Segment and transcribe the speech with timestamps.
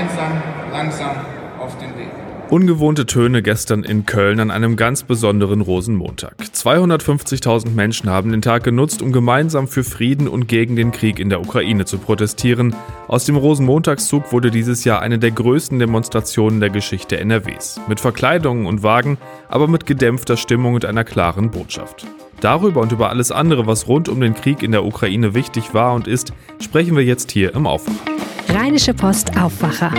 [0.00, 0.42] gemeinsam
[0.72, 1.16] langsam
[1.58, 2.08] auf den Weg.
[2.48, 6.34] Ungewohnte Töne gestern in Köln an einem ganz besonderen Rosenmontag.
[6.52, 11.28] 250.000 Menschen haben den Tag genutzt, um gemeinsam für Frieden und gegen den Krieg in
[11.28, 12.74] der Ukraine zu protestieren.
[13.06, 17.80] Aus dem Rosenmontagszug wurde dieses Jahr eine der größten Demonstrationen der Geschichte NRWs.
[17.86, 22.04] Mit Verkleidungen und Wagen, aber mit gedämpfter Stimmung und einer klaren Botschaft.
[22.40, 25.94] Darüber und über alles andere, was rund um den Krieg in der Ukraine wichtig war
[25.94, 28.10] und ist, sprechen wir jetzt hier im Aufwacher.
[28.52, 29.92] Rheinische Post Aufwacher.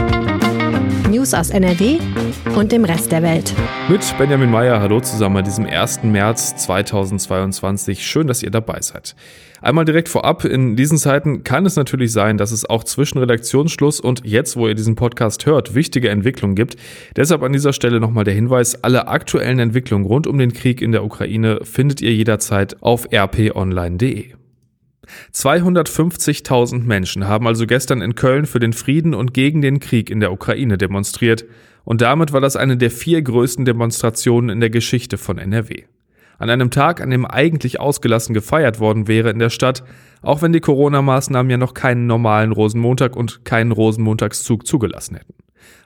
[1.09, 1.99] News aus NRW
[2.57, 3.53] und dem Rest der Welt.
[3.87, 6.03] Mit Benjamin Meyer, hallo zusammen an diesem 1.
[6.03, 8.05] März 2022.
[8.05, 9.15] Schön, dass ihr dabei seid.
[9.61, 14.01] Einmal direkt vorab, in diesen Zeiten kann es natürlich sein, dass es auch zwischen Redaktionsschluss
[14.01, 16.75] und jetzt, wo ihr diesen Podcast hört, wichtige Entwicklungen gibt.
[17.15, 20.91] Deshalb an dieser Stelle nochmal der Hinweis, alle aktuellen Entwicklungen rund um den Krieg in
[20.91, 24.40] der Ukraine findet ihr jederzeit auf rponline.de.
[25.33, 30.20] 250.000 Menschen haben also gestern in Köln für den Frieden und gegen den Krieg in
[30.20, 31.45] der Ukraine demonstriert
[31.84, 35.84] und damit war das eine der vier größten Demonstrationen in der Geschichte von NRW.
[36.37, 39.84] An einem Tag, an dem eigentlich ausgelassen gefeiert worden wäre in der Stadt,
[40.23, 45.33] auch wenn die Corona-Maßnahmen ja noch keinen normalen Rosenmontag und keinen Rosenmontagszug zugelassen hätten.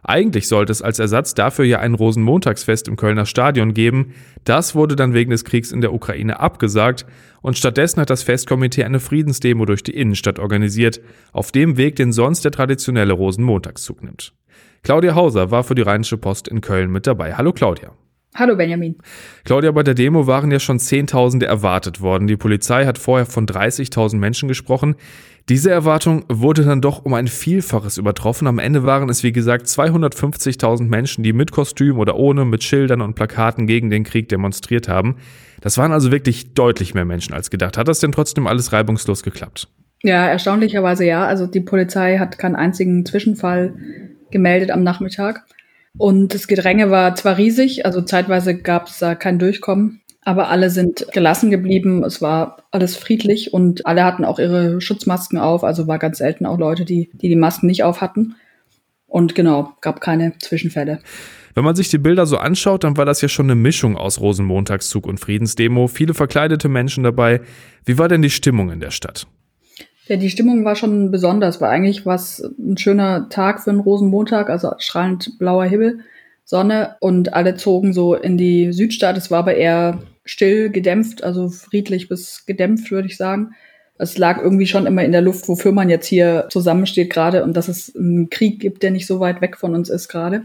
[0.04, 4.14] Eigentlich sollte es als Ersatz dafür ja ein Rosenmontagsfest im Kölner Stadion geben.
[4.44, 7.06] Das wurde dann wegen des Kriegs in der Ukraine abgesagt
[7.42, 12.12] und stattdessen hat das Festkomitee eine Friedensdemo durch die Innenstadt organisiert, auf dem Weg, den
[12.12, 14.34] sonst der traditionelle Rosenmontagszug nimmt.
[14.84, 17.36] Claudia Hauser war für die Rheinische Post in Köln mit dabei.
[17.36, 17.92] Hallo Claudia.
[18.36, 18.98] Hallo Benjamin.
[19.46, 22.28] Claudia, bei der Demo waren ja schon Zehntausende erwartet worden.
[22.28, 24.96] Die Polizei hat vorher von 30.000 Menschen gesprochen.
[25.48, 28.48] Diese Erwartung wurde dann doch um ein Vielfaches übertroffen.
[28.48, 33.02] Am Ende waren es, wie gesagt, 250.000 Menschen, die mit Kostüm oder ohne, mit Schildern
[33.02, 35.18] und Plakaten gegen den Krieg demonstriert haben.
[35.62, 37.78] Das waren also wirklich deutlich mehr Menschen als gedacht.
[37.78, 39.68] Hat das denn trotzdem alles reibungslos geklappt?
[40.02, 41.28] Ja, erstaunlicherweise ja.
[41.28, 43.76] Also die Polizei hat keinen einzigen Zwischenfall
[44.32, 45.44] gemeldet am Nachmittag.
[45.98, 50.72] Und das Gedränge war zwar riesig, also zeitweise gab es da kein Durchkommen, aber alle
[50.72, 52.04] sind gelassen geblieben.
[52.04, 55.64] Es war alles friedlich und alle hatten auch ihre Schutzmasken auf.
[55.64, 58.36] Also war ganz selten auch Leute, die die, die Masken nicht auf hatten.
[59.06, 61.00] Und genau, gab keine Zwischenfälle.
[61.54, 64.20] Wenn man sich die Bilder so anschaut, dann war das ja schon eine Mischung aus
[64.20, 65.88] Rosenmontagszug und Friedensdemo.
[65.88, 67.40] Viele verkleidete Menschen dabei.
[67.86, 69.28] Wie war denn die Stimmung in der Stadt?
[70.08, 74.50] Ja, die Stimmung war schon besonders, war eigentlich was ein schöner Tag für einen Rosenmontag,
[74.50, 76.00] also strahlend blauer Himmel,
[76.44, 79.18] Sonne und alle zogen so in die Südstadt.
[79.18, 83.56] Es war aber eher still, gedämpft, also friedlich bis gedämpft, würde ich sagen.
[83.98, 87.56] Es lag irgendwie schon immer in der Luft, wofür man jetzt hier zusammensteht gerade und
[87.56, 90.44] dass es einen Krieg gibt, der nicht so weit weg von uns ist gerade.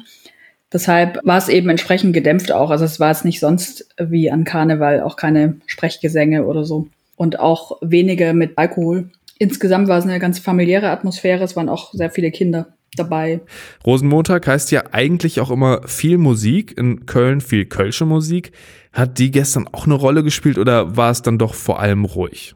[0.73, 2.71] Deshalb war es eben entsprechend gedämpft auch.
[2.71, 6.87] Also es war es nicht sonst wie an Karneval, auch keine Sprechgesänge oder so.
[7.17, 11.43] Und auch wenige mit Alkohol insgesamt war es eine ganz familiäre Atmosphäre.
[11.43, 13.41] Es waren auch sehr viele Kinder dabei.
[13.87, 18.53] Rosenmontag heißt ja eigentlich auch immer viel Musik, in Köln viel kölsche Musik.
[18.93, 22.55] Hat die gestern auch eine Rolle gespielt oder war es dann doch vor allem ruhig?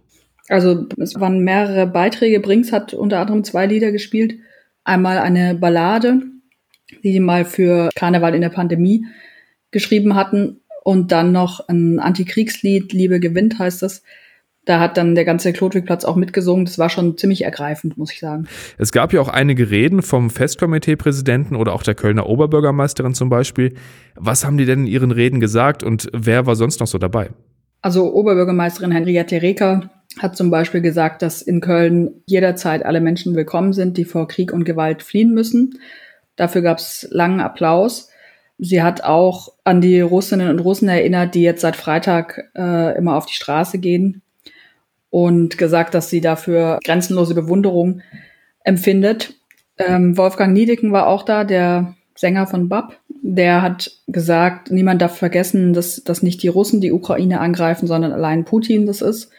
[0.48, 2.40] Also es waren mehrere Beiträge.
[2.40, 4.34] Brinks hat unter anderem zwei Lieder gespielt.
[4.82, 6.22] Einmal eine Ballade,
[7.02, 9.06] die die mal für Karneval in der Pandemie
[9.70, 10.60] geschrieben hatten.
[10.82, 14.02] Und dann noch ein Antikriegslied, Liebe gewinnt heißt das
[14.64, 16.64] da hat dann der ganze Klotwigplatz auch mitgesungen.
[16.64, 18.46] Das war schon ziemlich ergreifend, muss ich sagen.
[18.78, 23.74] Es gab ja auch einige Reden vom Festkomiteepräsidenten oder auch der Kölner Oberbürgermeisterin zum Beispiel.
[24.14, 27.30] Was haben die denn in ihren Reden gesagt und wer war sonst noch so dabei?
[27.82, 33.74] Also Oberbürgermeisterin Henriette Reker hat zum Beispiel gesagt, dass in Köln jederzeit alle Menschen willkommen
[33.74, 35.78] sind, die vor Krieg und Gewalt fliehen müssen.
[36.36, 38.08] Dafür gab es langen Applaus.
[38.56, 43.16] Sie hat auch an die Russinnen und Russen erinnert, die jetzt seit Freitag äh, immer
[43.16, 44.22] auf die Straße gehen
[45.14, 48.00] und gesagt, dass sie dafür grenzenlose Bewunderung
[48.64, 49.34] empfindet.
[49.78, 52.98] Ähm, Wolfgang Niedecken war auch da, der Sänger von BAP.
[53.22, 58.10] Der hat gesagt, niemand darf vergessen, dass, dass nicht die Russen die Ukraine angreifen, sondern
[58.10, 59.30] allein Putin das ist.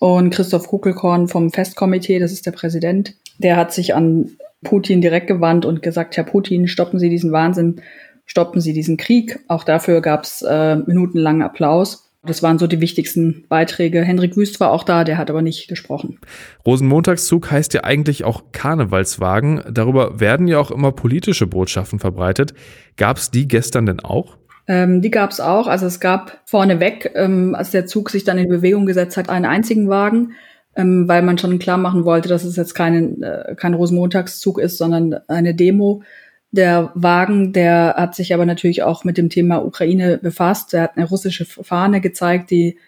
[0.00, 4.32] Und Christoph Kuckelkorn vom Festkomitee, das ist der Präsident, der hat sich an
[4.64, 7.80] Putin direkt gewandt und gesagt, Herr Putin, stoppen Sie diesen Wahnsinn,
[8.24, 9.38] stoppen Sie diesen Krieg.
[9.46, 12.05] Auch dafür gab es äh, minutenlangen Applaus.
[12.26, 14.02] Das waren so die wichtigsten Beiträge.
[14.02, 16.18] Hendrik Wüst war auch da, der hat aber nicht gesprochen.
[16.66, 19.62] Rosenmontagszug heißt ja eigentlich auch Karnevalswagen.
[19.70, 22.54] Darüber werden ja auch immer politische Botschaften verbreitet.
[22.96, 24.36] Gab es die gestern denn auch?
[24.68, 25.66] Ähm, die gab es auch.
[25.66, 29.44] Also es gab vorneweg, ähm, als der Zug sich dann in Bewegung gesetzt hat, einen
[29.44, 30.32] einzigen Wagen,
[30.74, 34.78] ähm, weil man schon klar machen wollte, dass es jetzt kein, äh, kein Rosenmontagszug ist,
[34.78, 36.02] sondern eine Demo.
[36.52, 40.72] Der Wagen, der hat sich aber natürlich auch mit dem Thema Ukraine befasst.
[40.74, 42.78] Er hat eine russische Fahne gezeigt, die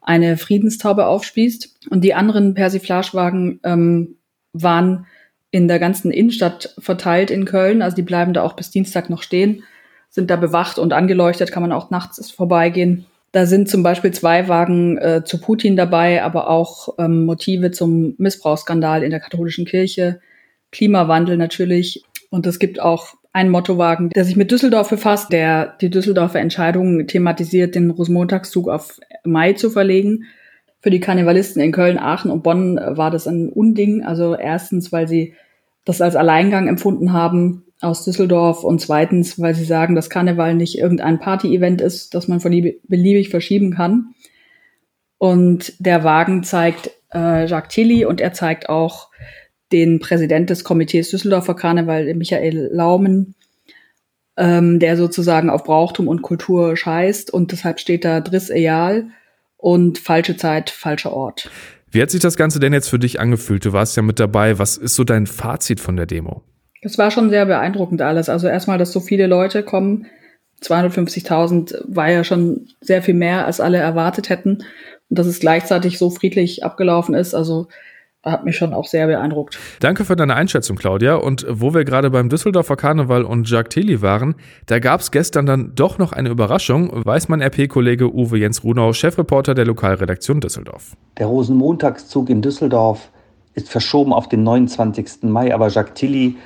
[0.00, 1.88] eine Friedenstaube aufspießt.
[1.90, 4.16] Und die anderen Persiflagewagen ähm,
[4.52, 5.06] waren
[5.50, 7.82] in der ganzen Innenstadt verteilt in Köln.
[7.82, 9.62] Also die bleiben da auch bis Dienstag noch stehen,
[10.08, 13.06] sind da bewacht und angeleuchtet, kann man auch nachts vorbeigehen.
[13.32, 18.14] Da sind zum Beispiel zwei Wagen äh, zu Putin dabei, aber auch ähm, Motive zum
[18.18, 20.20] Missbrauchsskandal in der katholischen Kirche,
[20.72, 22.04] Klimawandel natürlich.
[22.36, 27.06] Und es gibt auch einen Mottowagen, der sich mit Düsseldorf befasst, der die Düsseldorfer Entscheidung
[27.06, 30.24] thematisiert, den Rosenmontagszug auf Mai zu verlegen.
[30.80, 34.04] Für die Karnevalisten in Köln, Aachen und Bonn war das ein Unding.
[34.04, 35.32] Also erstens, weil sie
[35.86, 40.76] das als Alleingang empfunden haben aus Düsseldorf und zweitens, weil sie sagen, dass Karneval nicht
[40.76, 44.08] irgendein Party-Event ist, das man beliebig verschieben kann.
[45.16, 49.08] Und der Wagen zeigt äh, Jacques Tilly und er zeigt auch
[49.72, 53.34] den Präsident des Komitees Düsseldorfer Karneval, Michael Laumen,
[54.36, 59.08] ähm, der sozusagen auf Brauchtum und Kultur scheißt und deshalb steht da Driss Eyal
[59.56, 61.50] und falsche Zeit, falscher Ort.
[61.90, 63.64] Wie hat sich das Ganze denn jetzt für dich angefühlt?
[63.64, 64.58] Du warst ja mit dabei.
[64.58, 66.42] Was ist so dein Fazit von der Demo?
[66.82, 68.28] Es war schon sehr beeindruckend alles.
[68.28, 70.06] Also erstmal, dass so viele Leute kommen.
[70.62, 74.58] 250.000 war ja schon sehr viel mehr, als alle erwartet hätten.
[75.08, 77.34] Und dass es gleichzeitig so friedlich abgelaufen ist.
[77.34, 77.68] Also
[78.26, 79.58] hat mich schon auch sehr beeindruckt.
[79.80, 81.14] Danke für deine Einschätzung, Claudia.
[81.14, 84.34] Und wo wir gerade beim Düsseldorfer Karneval und Jacques Tilly waren,
[84.66, 88.92] da gab es gestern dann doch noch eine Überraschung, weiß mein RP-Kollege Uwe Jens Runau,
[88.92, 90.96] Chefreporter der Lokalredaktion Düsseldorf.
[91.18, 93.10] Der Rosenmontagszug in Düsseldorf
[93.54, 95.22] ist verschoben auf den 29.
[95.22, 96.36] Mai, aber Jacques Tilly,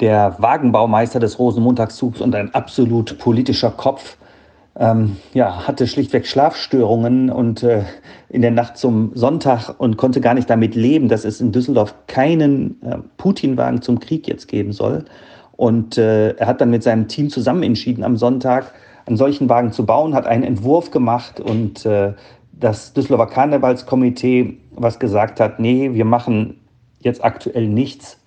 [0.00, 4.16] der Wagenbaumeister des Rosenmontagszugs und ein absolut politischer Kopf,
[4.78, 7.84] ähm, ja, hatte schlichtweg Schlafstörungen und äh,
[8.28, 11.94] in der Nacht zum Sonntag und konnte gar nicht damit leben, dass es in Düsseldorf
[12.06, 15.04] keinen äh, Putin-Wagen zum Krieg jetzt geben soll.
[15.56, 18.74] Und äh, er hat dann mit seinem Team zusammen entschieden, am Sonntag
[19.06, 22.12] einen solchen Wagen zu bauen, hat einen Entwurf gemacht und äh,
[22.52, 26.60] das Düsseldorfer Karnevalskomitee, was gesagt hat, nee, wir machen
[27.00, 28.18] jetzt aktuell nichts,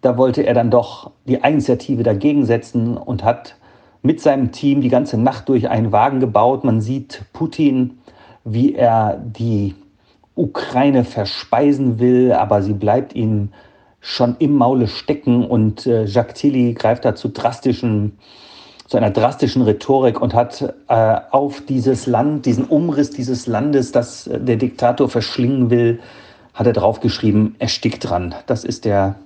[0.00, 3.56] da wollte er dann doch die Initiative dagegen setzen und hat
[4.02, 6.64] mit seinem Team die ganze Nacht durch einen Wagen gebaut.
[6.64, 7.98] Man sieht Putin,
[8.44, 9.74] wie er die
[10.34, 13.50] Ukraine verspeisen will, aber sie bleibt ihm
[14.00, 18.18] schon im Maule stecken und äh, Jacques Tilly greift da zu drastischen
[18.88, 24.26] zu einer drastischen Rhetorik und hat äh, auf dieses Land, diesen Umriss dieses Landes, das
[24.26, 26.00] äh, der Diktator verschlingen will,
[26.54, 28.34] hat er draufgeschrieben, erstickt dran.
[28.46, 29.16] Das ist der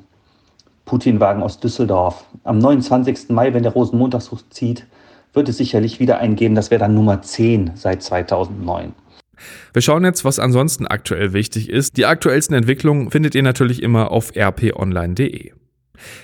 [0.92, 2.26] Putin-Wagen aus Düsseldorf.
[2.44, 3.30] Am 29.
[3.30, 4.84] Mai, wenn der Rosenmontagszug zieht,
[5.32, 6.54] wird es sicherlich wieder eingeben.
[6.54, 8.92] Das wäre dann Nummer 10 seit 2009.
[9.72, 11.96] Wir schauen jetzt, was ansonsten aktuell wichtig ist.
[11.96, 15.52] Die aktuellsten Entwicklungen findet ihr natürlich immer auf rponline.de.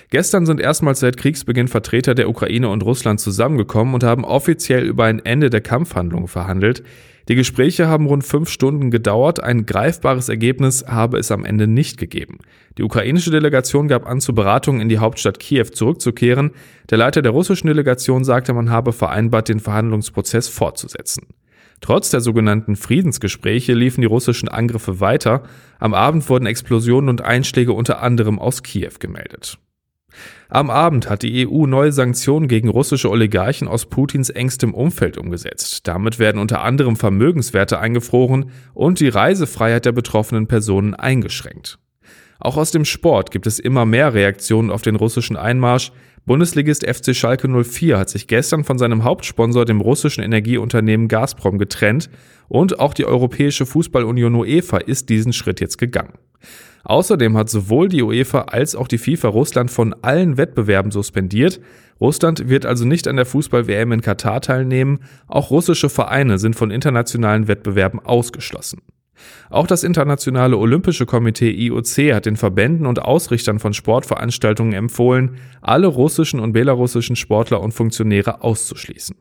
[0.09, 5.05] Gestern sind erstmals seit Kriegsbeginn Vertreter der Ukraine und Russland zusammengekommen und haben offiziell über
[5.05, 6.83] ein Ende der Kampfhandlungen verhandelt.
[7.29, 11.97] Die Gespräche haben rund fünf Stunden gedauert, ein greifbares Ergebnis habe es am Ende nicht
[11.97, 12.39] gegeben.
[12.79, 16.51] Die ukrainische Delegation gab an, zu Beratungen in die Hauptstadt Kiew zurückzukehren.
[16.89, 21.27] Der Leiter der russischen Delegation sagte, man habe vereinbart, den Verhandlungsprozess fortzusetzen.
[21.81, 25.43] Trotz der sogenannten Friedensgespräche liefen die russischen Angriffe weiter.
[25.77, 29.59] Am Abend wurden Explosionen und Einschläge unter anderem aus Kiew gemeldet.
[30.49, 35.87] Am Abend hat die EU neue Sanktionen gegen russische Oligarchen aus Putins engstem Umfeld umgesetzt.
[35.87, 41.79] Damit werden unter anderem Vermögenswerte eingefroren und die Reisefreiheit der betroffenen Personen eingeschränkt.
[42.39, 45.91] Auch aus dem Sport gibt es immer mehr Reaktionen auf den russischen Einmarsch.
[46.25, 52.09] Bundesligist FC Schalke 04 hat sich gestern von seinem Hauptsponsor, dem russischen Energieunternehmen Gazprom, getrennt
[52.47, 56.13] und auch die Europäische Fußballunion UEFA ist diesen Schritt jetzt gegangen.
[56.89, 61.61] Außerdem hat sowohl die UEFA als auch die FIFA Russland von allen Wettbewerben suspendiert.
[62.01, 65.01] Russland wird also nicht an der Fußball-WM in Katar teilnehmen.
[65.27, 68.81] Auch russische Vereine sind von internationalen Wettbewerben ausgeschlossen.
[69.51, 75.85] Auch das Internationale Olympische Komitee IOC hat den Verbänden und Ausrichtern von Sportveranstaltungen empfohlen, alle
[75.85, 79.15] russischen und belarussischen Sportler und Funktionäre auszuschließen.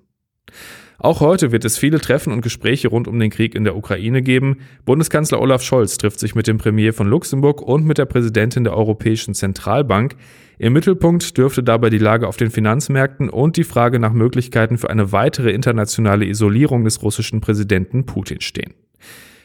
[1.00, 4.20] Auch heute wird es viele Treffen und Gespräche rund um den Krieg in der Ukraine
[4.20, 4.56] geben.
[4.84, 8.76] Bundeskanzler Olaf Scholz trifft sich mit dem Premier von Luxemburg und mit der Präsidentin der
[8.76, 10.16] Europäischen Zentralbank.
[10.58, 14.90] Im Mittelpunkt dürfte dabei die Lage auf den Finanzmärkten und die Frage nach Möglichkeiten für
[14.90, 18.74] eine weitere internationale Isolierung des russischen Präsidenten Putin stehen.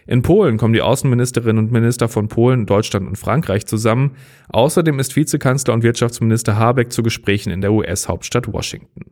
[0.07, 4.15] In Polen kommen die Außenministerinnen und Minister von Polen, Deutschland und Frankreich zusammen.
[4.49, 9.11] Außerdem ist Vizekanzler und Wirtschaftsminister Habeck zu Gesprächen in der US-Hauptstadt Washington.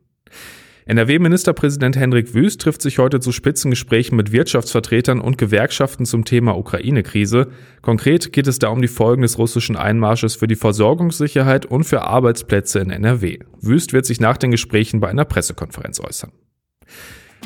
[0.91, 7.47] NRW-Ministerpräsident Hendrik Wüst trifft sich heute zu Spitzengesprächen mit Wirtschaftsvertretern und Gewerkschaften zum Thema Ukraine-Krise.
[7.81, 12.01] Konkret geht es da um die Folgen des russischen Einmarsches für die Versorgungssicherheit und für
[12.01, 13.39] Arbeitsplätze in NRW.
[13.61, 16.33] Wüst wird sich nach den Gesprächen bei einer Pressekonferenz äußern.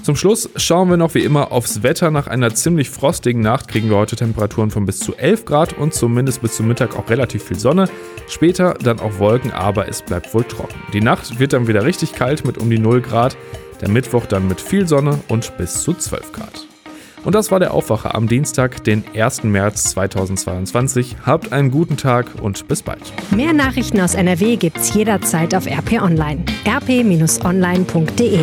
[0.04, 2.12] Zum Schluss schauen wir noch wie immer aufs Wetter.
[2.12, 5.94] Nach einer ziemlich frostigen Nacht kriegen wir heute Temperaturen von bis zu 11 Grad und
[5.94, 7.90] zumindest bis zum Mittag auch relativ viel Sonne.
[8.28, 10.76] Später dann auch Wolken, aber es bleibt wohl trocken.
[10.94, 13.36] Die Nacht wird dann wieder richtig kalt mit um die 0 Grad.
[13.82, 16.68] Der Mittwoch dann mit viel Sonne und bis zu 12 Grad.
[17.26, 19.44] Und das war der Aufwacher am Dienstag, den 1.
[19.44, 21.16] März 2022.
[21.26, 23.02] Habt einen guten Tag und bis bald.
[23.32, 26.46] Mehr Nachrichten aus NRW gibt's jederzeit auf RP Online.
[26.68, 28.42] rp-online.de